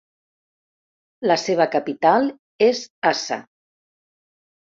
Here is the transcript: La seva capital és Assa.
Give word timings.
La 1.31 1.35
seva 1.41 1.67
capital 1.75 2.25
és 2.69 2.81
Assa. 3.13 3.37